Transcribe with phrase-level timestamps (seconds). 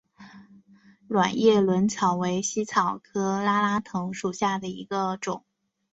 [1.07, 5.45] 卵叶轮草为茜草科拉拉藤属下的一个种。